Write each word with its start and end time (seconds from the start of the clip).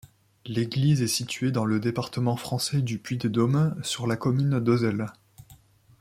L'église 0.47 1.03
est 1.03 1.07
située 1.07 1.51
dans 1.51 1.63
le 1.63 1.79
département 1.79 2.35
français 2.35 2.81
du 2.81 2.97
Puy-de-Dôme, 2.97 3.75
sur 3.83 4.07
la 4.07 4.17
commune 4.17 4.59
d'Auzelles. 4.59 5.13